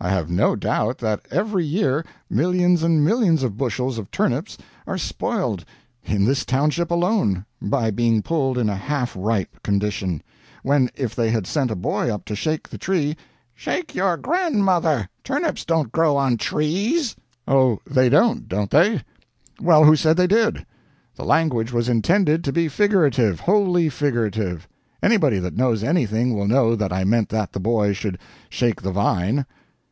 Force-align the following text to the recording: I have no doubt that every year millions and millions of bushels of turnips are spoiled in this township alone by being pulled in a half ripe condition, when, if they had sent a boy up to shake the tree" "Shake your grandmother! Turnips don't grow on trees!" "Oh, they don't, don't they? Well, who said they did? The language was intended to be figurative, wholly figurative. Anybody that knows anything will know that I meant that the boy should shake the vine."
I 0.00 0.10
have 0.10 0.30
no 0.30 0.54
doubt 0.54 0.98
that 0.98 1.26
every 1.28 1.64
year 1.64 2.06
millions 2.30 2.84
and 2.84 3.04
millions 3.04 3.42
of 3.42 3.56
bushels 3.56 3.98
of 3.98 4.12
turnips 4.12 4.56
are 4.86 4.96
spoiled 4.96 5.64
in 6.04 6.24
this 6.24 6.44
township 6.44 6.92
alone 6.92 7.44
by 7.60 7.90
being 7.90 8.22
pulled 8.22 8.58
in 8.58 8.68
a 8.70 8.76
half 8.76 9.16
ripe 9.18 9.60
condition, 9.64 10.22
when, 10.62 10.88
if 10.94 11.16
they 11.16 11.30
had 11.30 11.48
sent 11.48 11.72
a 11.72 11.76
boy 11.76 12.14
up 12.14 12.24
to 12.26 12.36
shake 12.36 12.68
the 12.68 12.78
tree" 12.78 13.16
"Shake 13.56 13.92
your 13.92 14.16
grandmother! 14.16 15.08
Turnips 15.24 15.64
don't 15.64 15.90
grow 15.90 16.16
on 16.16 16.36
trees!" 16.36 17.16
"Oh, 17.48 17.80
they 17.84 18.08
don't, 18.08 18.48
don't 18.48 18.70
they? 18.70 19.02
Well, 19.60 19.82
who 19.84 19.96
said 19.96 20.16
they 20.16 20.28
did? 20.28 20.64
The 21.16 21.24
language 21.24 21.72
was 21.72 21.88
intended 21.88 22.44
to 22.44 22.52
be 22.52 22.68
figurative, 22.68 23.40
wholly 23.40 23.88
figurative. 23.88 24.68
Anybody 25.02 25.40
that 25.40 25.56
knows 25.56 25.82
anything 25.82 26.36
will 26.38 26.46
know 26.46 26.76
that 26.76 26.92
I 26.92 27.02
meant 27.02 27.30
that 27.30 27.52
the 27.52 27.58
boy 27.60 27.92
should 27.94 28.18
shake 28.48 28.80
the 28.82 28.92
vine." 28.92 29.44